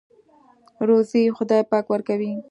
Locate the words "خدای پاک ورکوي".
1.37-2.31